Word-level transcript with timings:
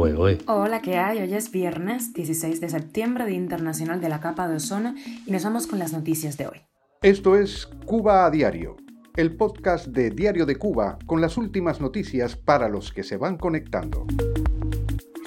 Hola, 0.00 0.80
¿qué 0.80 0.96
hay? 0.96 1.18
Hoy 1.18 1.34
es 1.34 1.50
viernes 1.50 2.12
16 2.12 2.60
de 2.60 2.68
septiembre, 2.68 3.26
Día 3.26 3.36
Internacional 3.36 4.00
de 4.00 4.08
la 4.08 4.20
Capa 4.20 4.46
de 4.46 4.54
Ozono, 4.54 4.94
y 5.26 5.32
nos 5.32 5.42
vamos 5.42 5.66
con 5.66 5.80
las 5.80 5.92
noticias 5.92 6.36
de 6.36 6.46
hoy. 6.46 6.60
Esto 7.02 7.34
es 7.34 7.66
Cuba 7.84 8.24
a 8.24 8.30
Diario, 8.30 8.76
el 9.16 9.34
podcast 9.34 9.88
de 9.88 10.10
Diario 10.10 10.46
de 10.46 10.54
Cuba 10.54 11.00
con 11.04 11.20
las 11.20 11.36
últimas 11.36 11.80
noticias 11.80 12.36
para 12.36 12.68
los 12.68 12.92
que 12.92 13.02
se 13.02 13.16
van 13.16 13.38
conectando. 13.38 14.06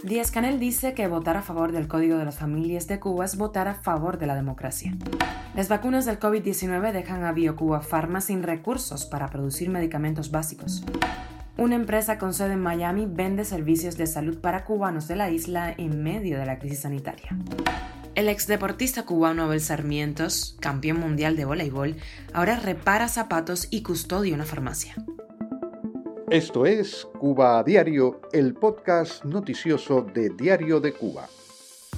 Díaz 0.04 0.32
Canel 0.32 0.58
dice 0.58 0.94
que 0.94 1.06
votar 1.10 1.36
a 1.36 1.42
favor 1.42 1.74
del 1.74 1.90
Código 1.90 2.18
de 2.18 2.24
las 2.24 2.40
Familias 2.40 2.88
de 2.88 3.02
Cuba 3.02 3.26
es 3.26 3.36
votar 3.36 3.68
a 3.68 3.76
favor 3.76 4.20
de 4.20 4.28
la 4.28 4.36
democracia. 4.36 4.96
Las 5.54 5.68
vacunas 5.68 6.06
del 6.06 6.18
COVID-19 6.18 6.94
dejan 6.94 7.26
a 7.26 7.34
BioCuba 7.34 7.82
Pharma 7.82 8.22
sin 8.22 8.42
recursos 8.42 9.06
para 9.06 9.28
producir 9.28 9.70
medicamentos 9.70 10.32
básicos. 10.32 10.86
Una 11.58 11.76
empresa 11.76 12.18
con 12.18 12.34
sede 12.34 12.54
en 12.54 12.62
Miami 12.62 13.06
vende 13.10 13.46
servicios 13.46 13.98
de 13.98 14.08
salud 14.08 14.40
para 14.40 14.64
cubanos 14.66 15.08
de 15.08 15.16
la 15.16 15.30
isla 15.30 15.74
en 15.78 16.02
medio 16.02 16.40
de 16.40 16.46
la 16.46 16.60
crisis 16.60 16.80
sanitaria. 16.80 17.38
El 18.16 18.30
exdeportista 18.30 19.04
cubano 19.04 19.44
Abel 19.44 19.62
Sarmientos, 19.62 20.58
campeón 20.60 21.00
mundial 21.00 21.36
de 21.36 21.46
voleibol, 21.46 21.96
ahora 22.34 22.58
repara 22.58 23.08
zapatos 23.08 23.68
y 23.70 23.84
custodia 23.84 24.36
una 24.36 24.46
farmacia. 24.46 24.96
Esto 26.30 26.66
es 26.66 27.06
Cuba 27.20 27.60
a 27.60 27.64
Diario, 27.64 28.22
el 28.32 28.54
podcast 28.54 29.26
noticioso 29.26 30.02
de 30.02 30.30
Diario 30.30 30.80
de 30.80 30.94
Cuba. 30.94 31.28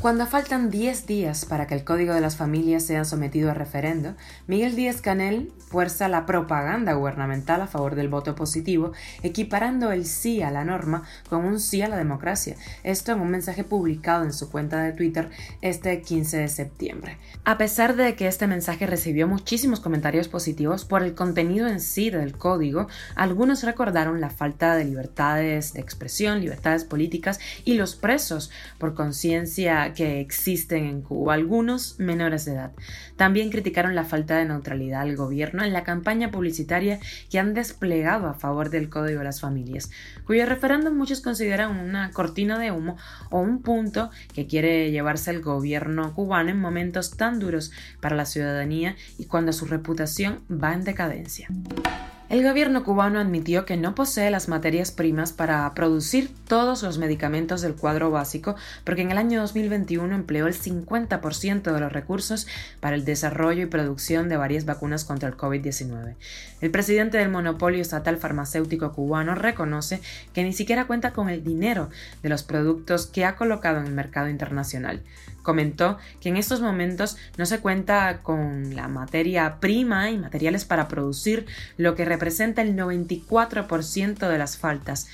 Cuando 0.03 0.27
faltan 0.27 0.69
10 0.69 1.07
días 1.07 1.45
para 1.45 1.65
que 1.65 1.75
el 1.75 1.85
Código 1.85 2.13
de 2.13 2.19
las 2.19 2.35
Familias 2.35 2.83
sea 2.83 3.05
sometido 3.05 3.49
a 3.49 3.53
referendo, 3.53 4.15
Miguel 4.47 4.75
Díaz 4.75 4.99
Canel 4.99 5.53
fuerza 5.69 6.09
la 6.09 6.25
propaganda 6.25 6.91
gubernamental 6.91 7.61
a 7.61 7.67
favor 7.67 7.95
del 7.95 8.09
voto 8.09 8.35
positivo, 8.35 8.91
equiparando 9.21 9.93
el 9.93 10.05
sí 10.05 10.41
a 10.41 10.51
la 10.51 10.65
norma 10.65 11.03
con 11.29 11.45
un 11.45 11.57
sí 11.57 11.81
a 11.81 11.87
la 11.87 11.95
democracia. 11.95 12.57
Esto 12.83 13.13
en 13.13 13.21
un 13.21 13.29
mensaje 13.29 13.63
publicado 13.63 14.25
en 14.25 14.33
su 14.33 14.51
cuenta 14.51 14.83
de 14.83 14.91
Twitter 14.91 15.29
este 15.61 16.01
15 16.01 16.37
de 16.37 16.47
septiembre. 16.49 17.17
A 17.45 17.57
pesar 17.57 17.95
de 17.95 18.15
que 18.17 18.27
este 18.27 18.45
mensaje 18.45 18.85
recibió 18.85 19.25
muchísimos 19.29 19.79
comentarios 19.79 20.27
positivos 20.27 20.83
por 20.83 21.01
el 21.01 21.15
contenido 21.15 21.65
en 21.67 21.79
sí 21.79 22.09
del 22.09 22.37
código, 22.37 22.87
algunos 23.15 23.63
recordaron 23.63 24.19
la 24.19 24.29
falta 24.29 24.75
de 24.75 24.83
libertades 24.83 25.71
de 25.71 25.79
expresión, 25.79 26.41
libertades 26.41 26.83
políticas 26.83 27.39
y 27.63 27.75
los 27.75 27.95
presos 27.95 28.51
por 28.77 28.95
conciencia 28.95 29.92
que 29.93 30.19
existen 30.19 30.85
en 30.85 31.01
Cuba, 31.01 31.33
algunos 31.33 31.99
menores 31.99 32.45
de 32.45 32.53
edad. 32.53 32.71
También 33.15 33.49
criticaron 33.49 33.95
la 33.95 34.05
falta 34.05 34.37
de 34.37 34.45
neutralidad 34.45 35.05
del 35.05 35.15
gobierno 35.15 35.63
en 35.63 35.73
la 35.73 35.83
campaña 35.83 36.31
publicitaria 36.31 36.99
que 37.29 37.39
han 37.39 37.53
desplegado 37.53 38.27
a 38.27 38.33
favor 38.33 38.69
del 38.69 38.89
Código 38.89 39.19
de 39.19 39.25
las 39.25 39.41
Familias, 39.41 39.91
cuyo 40.25 40.45
referéndum 40.45 40.95
muchos 40.95 41.21
consideran 41.21 41.77
una 41.77 42.11
cortina 42.11 42.57
de 42.59 42.71
humo 42.71 42.97
o 43.29 43.39
un 43.39 43.61
punto 43.61 44.09
que 44.33 44.47
quiere 44.47 44.91
llevarse 44.91 45.31
el 45.31 45.41
gobierno 45.41 46.13
cubano 46.13 46.49
en 46.49 46.59
momentos 46.59 47.17
tan 47.17 47.39
duros 47.39 47.71
para 48.01 48.15
la 48.15 48.25
ciudadanía 48.25 48.95
y 49.17 49.25
cuando 49.25 49.53
su 49.53 49.65
reputación 49.65 50.39
va 50.49 50.73
en 50.73 50.83
decadencia. 50.83 51.47
El 52.33 52.41
gobierno 52.41 52.83
cubano 52.83 53.19
admitió 53.19 53.63
que 53.63 53.77
no 53.77 53.93
posee 53.93 54.31
las 54.31 54.47
materias 54.47 54.89
primas 54.89 55.31
para 55.31 55.71
producir 55.75 56.31
todos 56.47 56.81
los 56.81 56.97
medicamentos 56.97 57.61
del 57.61 57.75
cuadro 57.75 58.09
básico 58.09 58.55
porque 58.83 59.03
en 59.03 59.11
el 59.11 59.19
año 59.19 59.39
2021 59.39 60.15
empleó 60.15 60.47
el 60.47 60.55
50% 60.55 61.61
de 61.71 61.79
los 61.79 61.93
recursos 61.93 62.47
para 62.79 62.95
el 62.95 63.05
desarrollo 63.05 63.61
y 63.61 63.67
producción 63.67 64.29
de 64.29 64.37
varias 64.37 64.65
vacunas 64.65 65.05
contra 65.05 65.29
el 65.29 65.37
COVID-19. 65.37 66.15
El 66.61 66.71
presidente 66.71 67.19
del 67.19 67.29
monopolio 67.29 67.83
estatal 67.83 68.17
farmacéutico 68.17 68.93
cubano 68.93 69.35
reconoce 69.35 70.01
que 70.33 70.43
ni 70.43 70.53
siquiera 70.53 70.87
cuenta 70.87 71.13
con 71.13 71.29
el 71.29 71.43
dinero 71.43 71.91
de 72.23 72.29
los 72.29 72.41
productos 72.41 73.05
que 73.05 73.25
ha 73.25 73.35
colocado 73.35 73.79
en 73.79 73.85
el 73.85 73.93
mercado 73.93 74.27
internacional. 74.27 75.03
Comentó 75.43 75.99
que 76.19 76.29
en 76.29 76.37
estos 76.37 76.61
momentos 76.61 77.17
no 77.37 77.45
se 77.45 77.59
cuenta 77.59 78.21
con 78.23 78.75
la 78.75 78.87
materia 78.87 79.59
prima 79.59 80.09
y 80.09 80.17
materiales 80.17 80.65
para 80.65 80.87
producir 80.87 81.45
lo 81.77 81.93
que 81.93 82.05
representa 82.05 82.61
el 82.63 82.75
94% 82.75 84.27
de 84.27 84.37
las 84.37 84.57
faltas, 84.57 85.07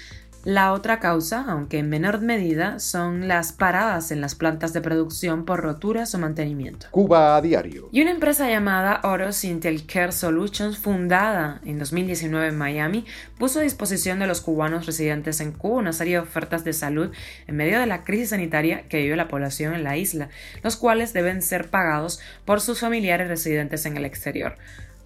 la 0.49 0.73
otra 0.73 0.99
causa, 0.99 1.45
aunque 1.47 1.77
en 1.77 1.89
menor 1.89 2.21
medida, 2.21 2.79
son 2.79 3.27
las 3.27 3.53
paradas 3.53 4.11
en 4.11 4.19
las 4.19 4.33
plantas 4.33 4.73
de 4.73 4.81
producción 4.81 5.45
por 5.45 5.61
roturas 5.61 6.15
o 6.15 6.17
mantenimiento. 6.17 6.87
Cuba 6.89 7.35
a 7.37 7.41
diario. 7.41 7.87
Y 7.91 8.01
una 8.01 8.09
empresa 8.09 8.49
llamada 8.49 8.99
Oros 9.03 9.43
Intel 9.43 9.85
Care 9.85 10.11
Solutions, 10.11 10.79
fundada 10.79 11.61
en 11.65 11.77
2019 11.77 12.47
en 12.47 12.57
Miami, 12.57 13.05
puso 13.37 13.59
a 13.59 13.61
disposición 13.61 14.17
de 14.17 14.25
los 14.25 14.41
cubanos 14.41 14.87
residentes 14.87 15.39
en 15.39 15.51
Cuba 15.51 15.77
una 15.77 15.93
serie 15.93 16.13
de 16.13 16.21
ofertas 16.21 16.63
de 16.63 16.73
salud 16.73 17.11
en 17.45 17.55
medio 17.55 17.79
de 17.79 17.85
la 17.85 18.03
crisis 18.03 18.29
sanitaria 18.29 18.87
que 18.89 19.03
vive 19.03 19.15
la 19.15 19.27
población 19.27 19.75
en 19.75 19.83
la 19.83 19.97
isla, 19.97 20.29
los 20.63 20.77
cuales 20.77 21.13
deben 21.13 21.43
ser 21.43 21.69
pagados 21.69 22.21
por 22.45 22.59
sus 22.59 22.79
familiares 22.79 23.27
residentes 23.27 23.85
en 23.85 23.97
el 23.97 24.05
exterior. 24.05 24.55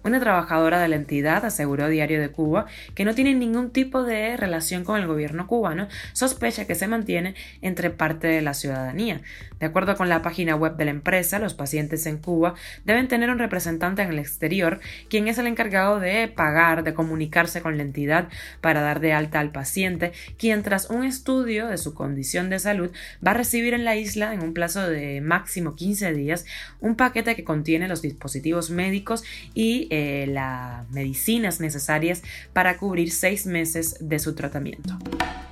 Una 0.04 0.20
trabajadora 0.20 0.82
de 0.82 0.88
la 0.88 0.96
entidad 0.96 1.46
aseguró 1.46 1.88
Diario 1.88 2.20
de 2.20 2.28
Cuba 2.28 2.66
que 2.94 3.06
no 3.06 3.14
tiene 3.14 3.32
ningún 3.32 3.70
tipo 3.70 4.02
de 4.02 4.36
relación 4.36 4.84
con 4.84 5.00
el 5.00 5.06
gobierno 5.06 5.46
cubano, 5.46 5.88
sospecha 6.12 6.66
que 6.66 6.74
se 6.74 6.86
mantiene 6.86 7.34
entre 7.62 7.88
parte 7.88 8.26
de 8.26 8.42
la 8.42 8.52
ciudadanía. 8.52 9.22
De 9.58 9.64
acuerdo 9.64 9.96
con 9.96 10.10
la 10.10 10.20
página 10.20 10.56
web 10.56 10.76
de 10.76 10.84
la 10.84 10.90
empresa, 10.90 11.38
los 11.38 11.54
pacientes 11.54 12.04
en 12.04 12.18
Cuba 12.18 12.54
deben 12.84 13.08
tener 13.08 13.30
un 13.30 13.38
representante 13.38 14.02
en 14.02 14.10
el 14.10 14.18
exterior, 14.18 14.78
quien 15.08 15.26
es 15.26 15.38
el 15.38 15.46
encargado 15.46 16.00
de 16.00 16.28
pagar, 16.28 16.84
de 16.84 16.92
comunicarse 16.92 17.62
con 17.62 17.78
la 17.78 17.82
entidad 17.82 18.28
para 18.60 18.82
dar 18.82 19.00
de 19.00 19.14
alta 19.14 19.40
al 19.40 19.52
paciente, 19.52 20.12
quien 20.36 20.62
tras 20.62 20.90
un 20.90 21.04
estudio 21.04 21.66
de 21.66 21.78
su 21.78 21.94
condición 21.94 22.50
de 22.50 22.58
salud 22.58 22.90
va 23.26 23.30
a 23.30 23.34
recibir 23.34 23.72
en 23.72 23.86
la 23.86 23.96
isla, 23.96 24.34
en 24.34 24.42
un 24.42 24.52
plazo 24.52 24.86
de 24.86 25.22
máximo 25.22 25.76
15 25.76 26.12
días, 26.12 26.44
un 26.80 26.94
paquete 26.94 27.34
que 27.34 27.44
contiene 27.44 27.88
los 27.88 28.02
dispositivos 28.02 28.68
médicos 28.68 29.24
y 29.54 29.88
eh, 29.96 30.26
las 30.26 30.90
medicinas 30.90 31.60
necesarias 31.60 32.22
para 32.52 32.78
cubrir 32.78 33.12
seis 33.12 33.46
meses 33.46 33.96
de 34.00 34.18
su 34.18 34.34
tratamiento. 34.34 34.98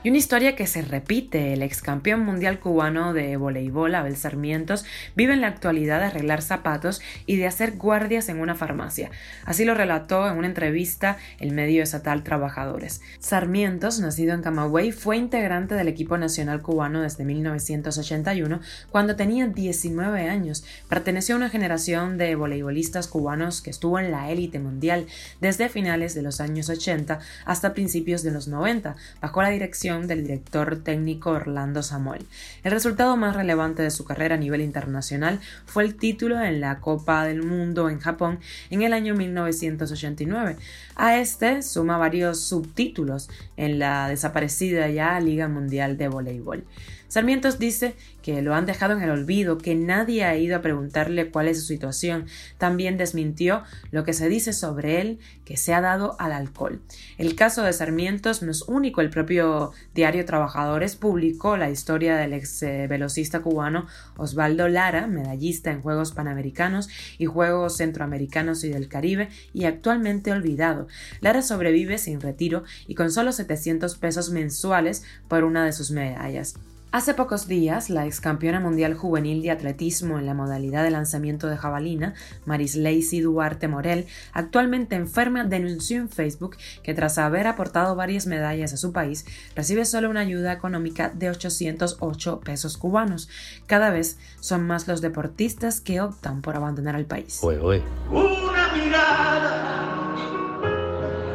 Y 0.04 0.08
una 0.08 0.18
historia 0.18 0.56
que 0.56 0.66
se 0.66 0.82
repite, 0.82 1.52
el 1.52 1.62
ex 1.62 1.80
campeón 1.80 2.24
mundial 2.24 2.58
cubano 2.58 3.12
de 3.12 3.36
voleibol, 3.36 3.94
Abel 3.94 4.16
Sarmientos, 4.16 4.84
vive 5.14 5.32
en 5.32 5.40
la 5.40 5.46
actualidad 5.46 6.00
de 6.00 6.06
arreglar 6.06 6.42
zapatos 6.42 7.00
y 7.24 7.36
de 7.36 7.46
hacer 7.46 7.76
guardias 7.76 8.28
en 8.28 8.40
una 8.40 8.56
farmacia. 8.56 9.12
Así 9.44 9.64
lo 9.64 9.74
relató 9.74 10.28
en 10.28 10.38
una 10.38 10.48
entrevista 10.48 11.18
el 11.38 11.52
medio 11.52 11.84
estatal 11.84 12.24
Trabajadores. 12.24 13.00
Sarmientos, 13.20 14.00
nacido 14.00 14.34
en 14.34 14.42
Camagüey, 14.42 14.90
fue 14.90 15.18
integrante 15.18 15.76
del 15.76 15.86
equipo 15.86 16.18
nacional 16.18 16.62
cubano 16.62 17.00
desde 17.00 17.24
1981, 17.24 18.60
cuando 18.90 19.14
tenía 19.14 19.46
19 19.46 20.28
años. 20.28 20.64
Perteneció 20.88 21.36
a 21.36 21.38
una 21.38 21.48
generación 21.48 22.18
de 22.18 22.34
voleibolistas 22.34 23.06
cubanos 23.06 23.62
que 23.62 23.70
estuvo 23.70 24.00
en 24.00 24.10
la 24.10 24.31
élite 24.32 24.58
mundial 24.58 25.06
desde 25.40 25.68
finales 25.68 26.14
de 26.14 26.22
los 26.22 26.40
años 26.40 26.68
80 26.68 27.20
hasta 27.44 27.74
principios 27.74 28.22
de 28.22 28.30
los 28.30 28.48
90, 28.48 28.96
bajo 29.20 29.42
la 29.42 29.50
dirección 29.50 30.06
del 30.06 30.22
director 30.22 30.82
técnico 30.82 31.30
Orlando 31.30 31.82
Samuel. 31.82 32.26
El 32.64 32.72
resultado 32.72 33.16
más 33.16 33.36
relevante 33.36 33.82
de 33.82 33.90
su 33.90 34.04
carrera 34.04 34.34
a 34.34 34.38
nivel 34.38 34.60
internacional 34.60 35.40
fue 35.66 35.84
el 35.84 35.94
título 35.94 36.40
en 36.40 36.60
la 36.60 36.80
Copa 36.80 37.24
del 37.24 37.42
Mundo 37.42 37.88
en 37.88 38.00
Japón 38.00 38.40
en 38.70 38.82
el 38.82 38.92
año 38.92 39.14
1989. 39.14 40.56
A 40.96 41.18
este 41.18 41.62
suma 41.62 41.96
varios 41.98 42.40
subtítulos 42.40 43.28
en 43.56 43.78
la 43.78 44.08
desaparecida 44.08 44.88
ya 44.88 45.18
Liga 45.20 45.48
Mundial 45.48 45.96
de 45.96 46.08
Voleibol. 46.08 46.64
Sarmientos 47.12 47.58
dice 47.58 47.94
que 48.22 48.40
lo 48.40 48.54
han 48.54 48.64
dejado 48.64 48.94
en 48.94 49.02
el 49.02 49.10
olvido, 49.10 49.58
que 49.58 49.74
nadie 49.74 50.24
ha 50.24 50.34
ido 50.34 50.56
a 50.56 50.62
preguntarle 50.62 51.30
cuál 51.30 51.46
es 51.46 51.60
su 51.60 51.66
situación. 51.66 52.24
También 52.56 52.96
desmintió 52.96 53.64
lo 53.90 54.02
que 54.02 54.14
se 54.14 54.30
dice 54.30 54.54
sobre 54.54 55.02
él 55.02 55.18
que 55.44 55.58
se 55.58 55.74
ha 55.74 55.82
dado 55.82 56.16
al 56.18 56.32
alcohol. 56.32 56.80
El 57.18 57.34
caso 57.34 57.64
de 57.64 57.74
Sarmientos 57.74 58.40
no 58.40 58.50
es 58.50 58.62
único. 58.62 59.02
El 59.02 59.10
propio 59.10 59.72
diario 59.94 60.24
Trabajadores 60.24 60.96
publicó 60.96 61.58
la 61.58 61.68
historia 61.68 62.16
del 62.16 62.32
ex 62.32 62.62
eh, 62.62 62.86
velocista 62.88 63.40
cubano 63.40 63.88
Osvaldo 64.16 64.68
Lara, 64.68 65.06
medallista 65.06 65.70
en 65.70 65.82
Juegos 65.82 66.12
Panamericanos 66.12 66.88
y 67.18 67.26
Juegos 67.26 67.76
Centroamericanos 67.76 68.64
y 68.64 68.70
del 68.70 68.88
Caribe 68.88 69.28
y 69.52 69.66
actualmente 69.66 70.32
olvidado. 70.32 70.88
Lara 71.20 71.42
sobrevive 71.42 71.98
sin 71.98 72.22
retiro 72.22 72.64
y 72.86 72.94
con 72.94 73.12
solo 73.12 73.32
700 73.32 73.98
pesos 73.98 74.30
mensuales 74.30 75.04
por 75.28 75.44
una 75.44 75.66
de 75.66 75.74
sus 75.74 75.90
medallas. 75.90 76.54
Hace 76.92 77.14
pocos 77.14 77.48
días, 77.48 77.88
la 77.88 78.04
ex 78.04 78.20
campeona 78.20 78.60
mundial 78.60 78.92
juvenil 78.92 79.40
de 79.40 79.50
atletismo 79.50 80.18
en 80.18 80.26
la 80.26 80.34
modalidad 80.34 80.84
de 80.84 80.90
lanzamiento 80.90 81.46
de 81.46 81.56
jabalina, 81.56 82.12
Maris 82.44 82.76
Lacey 82.76 83.20
Duarte 83.20 83.66
Morel, 83.66 84.06
actualmente 84.34 84.94
enferma, 84.94 85.44
denunció 85.44 85.96
en 85.96 86.10
Facebook 86.10 86.58
que 86.82 86.92
tras 86.92 87.16
haber 87.16 87.46
aportado 87.46 87.96
varias 87.96 88.26
medallas 88.26 88.74
a 88.74 88.76
su 88.76 88.92
país, 88.92 89.24
recibe 89.56 89.86
solo 89.86 90.10
una 90.10 90.20
ayuda 90.20 90.52
económica 90.52 91.08
de 91.08 91.30
808 91.30 92.40
pesos 92.40 92.76
cubanos. 92.76 93.30
Cada 93.66 93.88
vez 93.88 94.18
son 94.40 94.66
más 94.66 94.86
los 94.86 95.00
deportistas 95.00 95.80
que 95.80 96.02
optan 96.02 96.42
por 96.42 96.56
abandonar 96.56 96.96
el 96.96 97.06
país. 97.06 97.40
Una 97.42 98.70
mirada 98.74 100.12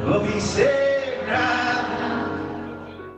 no 0.06 0.20
dice 0.20 0.70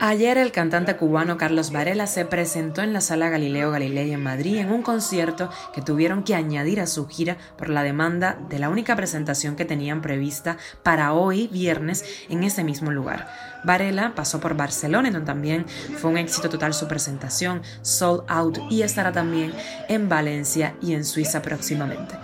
Ayer 0.02 0.38
el 0.38 0.54
cantante 0.54 0.96
cubano 0.96 1.36
Carlos 1.36 1.74
Varela 1.74 2.08
se 2.08 2.24
presentó 2.24 2.82
en 2.82 2.94
la 2.94 3.02
Sala 3.02 3.28
Galileo 3.28 3.70
Galilei 3.70 4.14
en 4.14 4.24
Madrid 4.24 4.56
en 4.56 4.72
un 4.72 4.82
concierto 4.82 5.50
que 5.74 5.82
tuvieron 5.82 6.24
que 6.24 6.36
añadir 6.36 6.80
a 6.80 6.88
su 6.88 7.06
gira 7.06 7.36
por 7.58 7.68
la 7.68 7.84
demanda 7.84 8.40
de 8.48 8.60
la 8.60 8.70
única 8.70 8.96
presentación 8.96 9.58
que 9.58 9.66
tenían 9.66 10.02
prevista 10.02 10.56
para 10.84 11.12
hoy 11.12 11.50
viernes 11.52 12.06
en 12.30 12.46
ese 12.46 12.64
mismo 12.64 12.92
lugar. 12.92 13.28
Varela 13.66 14.14
pasó 14.16 14.40
por 14.40 14.56
Barcelona, 14.56 15.12
donde 15.12 15.26
también 15.26 15.66
fue 15.98 16.12
un 16.12 16.18
éxito 16.18 16.48
total 16.48 16.74
su 16.74 16.88
presentación, 16.88 17.62
sold 17.82 18.24
out, 18.30 18.58
y 18.70 18.84
estará 18.84 19.12
también 19.12 19.54
en 19.90 20.08
Valencia 20.08 20.76
y 20.82 20.94
en 20.94 21.04
Suiza 21.04 21.42
próximamente. 21.42 22.16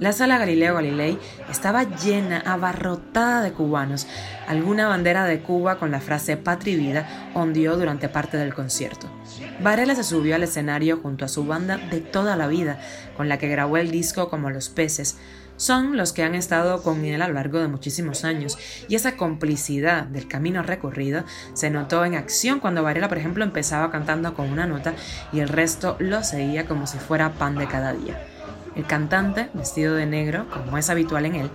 La 0.00 0.12
sala 0.12 0.38
Galileo 0.38 0.74
Galilei 0.74 1.18
estaba 1.50 1.82
llena, 1.82 2.38
abarrotada 2.46 3.42
de 3.42 3.52
cubanos. 3.52 4.06
Alguna 4.46 4.86
bandera 4.86 5.24
de 5.24 5.40
Cuba 5.40 5.80
con 5.80 5.90
la 5.90 6.00
frase 6.00 6.36
Patria 6.36 6.74
y 6.74 6.76
Vida 6.76 7.30
ondeó 7.34 7.76
durante 7.76 8.08
parte 8.08 8.36
del 8.36 8.54
concierto. 8.54 9.08
Varela 9.60 9.96
se 9.96 10.04
subió 10.04 10.36
al 10.36 10.44
escenario 10.44 10.98
junto 11.02 11.24
a 11.24 11.28
su 11.28 11.44
banda 11.44 11.78
de 11.78 12.00
toda 12.00 12.36
la 12.36 12.46
vida, 12.46 12.78
con 13.16 13.28
la 13.28 13.38
que 13.38 13.48
grabó 13.48 13.76
el 13.76 13.90
disco 13.90 14.30
como 14.30 14.50
Los 14.50 14.68
Peces. 14.68 15.18
Son 15.56 15.96
los 15.96 16.12
que 16.12 16.22
han 16.22 16.36
estado 16.36 16.84
con 16.84 17.04
él 17.04 17.20
a 17.20 17.26
lo 17.26 17.34
largo 17.34 17.58
de 17.58 17.66
muchísimos 17.66 18.22
años, 18.24 18.56
y 18.88 18.94
esa 18.94 19.16
complicidad 19.16 20.04
del 20.04 20.28
camino 20.28 20.62
recorrido 20.62 21.24
se 21.54 21.70
notó 21.70 22.04
en 22.04 22.14
acción 22.14 22.60
cuando 22.60 22.84
Varela, 22.84 23.08
por 23.08 23.18
ejemplo, 23.18 23.42
empezaba 23.42 23.90
cantando 23.90 24.32
con 24.34 24.48
una 24.48 24.68
nota 24.68 24.94
y 25.32 25.40
el 25.40 25.48
resto 25.48 25.96
lo 25.98 26.22
seguía 26.22 26.66
como 26.66 26.86
si 26.86 26.98
fuera 26.98 27.32
pan 27.32 27.56
de 27.56 27.66
cada 27.66 27.92
día. 27.92 28.37
El 28.78 28.86
cantante, 28.86 29.50
vestido 29.54 29.96
de 29.96 30.06
negro, 30.06 30.46
como 30.48 30.78
es 30.78 30.88
habitual 30.88 31.26
en 31.26 31.34
él, 31.34 31.50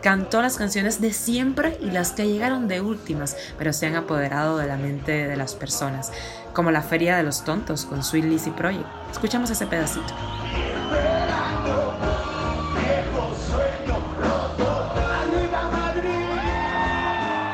cantó 0.00 0.40
las 0.40 0.56
canciones 0.56 1.00
de 1.00 1.12
siempre 1.12 1.76
y 1.80 1.90
las 1.90 2.12
que 2.12 2.28
llegaron 2.28 2.68
de 2.68 2.80
últimas, 2.80 3.36
pero 3.58 3.72
se 3.72 3.86
han 3.86 3.96
apoderado 3.96 4.58
de 4.58 4.68
la 4.68 4.76
mente 4.76 5.26
de 5.26 5.36
las 5.36 5.56
personas, 5.56 6.12
como 6.52 6.70
la 6.70 6.82
Feria 6.82 7.16
de 7.16 7.24
los 7.24 7.42
Tontos 7.42 7.84
con 7.84 8.04
Sweet 8.04 8.26
Lizzy 8.26 8.50
Project. 8.50 8.86
Escuchamos 9.10 9.50
ese 9.50 9.66
pedacito. 9.66 10.14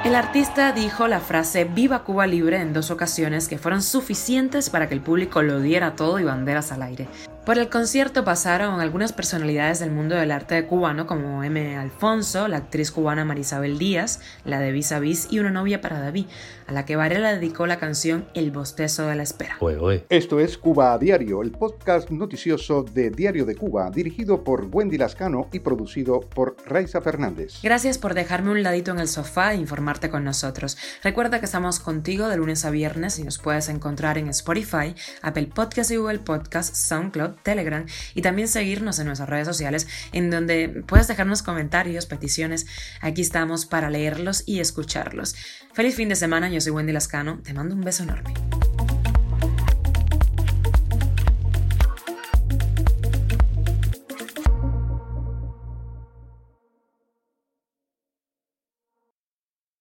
El 0.05 0.15
artista 0.15 0.73
dijo 0.73 1.09
la 1.09 1.21
frase 1.21 1.65
Viva 1.65 2.05
Cuba 2.05 2.27
Libre 2.27 2.61
en 2.61 2.75
dos 2.75 2.91
ocasiones 2.91 3.49
que 3.49 3.57
fueron 3.57 3.81
suficientes 3.81 4.69
para 4.69 4.87
que 4.87 4.95
el 4.95 5.01
público 5.01 5.41
lo 5.41 5.61
diera 5.61 5.97
todo 5.97 6.19
y 6.19 6.25
banderas 6.25 6.73
al 6.73 6.83
aire. 6.83 7.09
Por 7.45 7.59
el 7.59 7.69
concierto 7.69 8.25
pasaron 8.25 8.81
algunas 8.81 9.13
personalidades 9.13 9.79
del 9.79 9.91
mundo 9.91 10.15
del 10.15 10.31
arte 10.31 10.65
cubano 10.65 11.07
como 11.07 11.45
M. 11.45 11.77
Alfonso, 11.77 12.49
la 12.49 12.57
actriz 12.57 12.91
cubana 12.91 13.27
Marisabel 13.27 13.77
Díaz, 13.77 14.21
la 14.47 14.61
de 14.61 14.73
Vis 14.73 14.93
a 14.93 14.99
Vis 14.99 15.29
y 15.31 15.41
una 15.41 15.51
novia 15.51 15.83
para 15.83 16.01
David, 16.01 16.25
a 16.67 16.73
la 16.73 16.87
que 16.87 16.97
Varela 16.97 17.35
dedicó 17.35 17.67
la 17.67 17.79
canción 17.79 18.25
El 18.33 18.51
bostezo 18.51 19.07
de 19.07 19.17
la 19.17 19.25
espera. 19.25 19.59
Esto 20.09 20.41
es 20.41 20.57
Cuba 20.57 20.95
a 20.95 20.99
Diario, 20.99 21.43
el 21.43 21.51
podcast 21.51 22.09
noticioso 22.09 22.83
de 22.83 23.11
Diario 23.11 23.45
de 23.45 23.57
Cuba, 23.57 23.91
dirigido 23.91 24.43
por 24.43 24.67
Wendy 24.73 24.97
Lascano 24.97 25.51
y 25.53 25.59
producido 25.59 26.21
por 26.21 26.57
Raiza 26.65 27.03
Fernández. 27.03 27.61
Gracias 27.63 27.99
por 27.99 28.15
dejarme 28.15 28.53
un 28.53 28.63
ladito 28.63 28.91
en 28.91 29.01
el 29.01 29.09
sofá 29.09 29.53
e 29.53 29.57
informarte 29.57 30.09
con 30.09 30.25
nosotros. 30.25 30.79
Recuerda 31.03 31.41
que 31.41 31.45
estamos 31.45 31.79
contigo 31.79 32.29
de 32.29 32.39
lunes 32.39 32.65
a 32.65 32.71
viernes 32.71 33.19
y 33.19 33.23
nos 33.23 33.39
puedes 33.39 33.69
encontrar 33.69 34.17
en 34.17 34.31
Spotify, 34.31 34.95
Apple 35.21 35.51
Podcasts 35.55 35.93
y 35.93 35.97
Google 35.97 36.21
Podcasts, 36.21 36.79
SoundCloud 36.79 37.34
Telegram 37.43 37.87
y 38.15 38.23
también 38.23 38.49
seguirnos 38.49 38.99
en 38.99 39.07
nuestras 39.07 39.29
redes 39.29 39.47
sociales 39.47 39.87
en 40.13 40.31
donde 40.31 40.69
puedes 40.87 41.09
dejarnos 41.09 41.43
comentarios, 41.43 42.07
peticiones. 42.07 42.67
Aquí 43.01 43.23
estamos 43.23 43.67
para 43.67 43.91
leerlos 43.91 44.43
y 44.47 44.61
escucharlos. 44.61 45.35
Feliz 45.73 45.97
fin 45.97 46.09
de 46.09 46.17
semana, 46.17 46.49
yo 46.49 46.61
soy 46.61 46.73
Wendy 46.73 46.93
Lascano, 46.93 47.41
te 47.43 47.53
mando 47.53 47.75
un 47.75 47.83
beso 47.83 48.03
enorme. 48.03 48.35